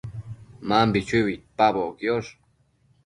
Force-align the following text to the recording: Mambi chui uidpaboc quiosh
Mambi 0.67 0.99
chui 1.07 1.21
uidpaboc 1.27 1.91
quiosh 1.99 2.31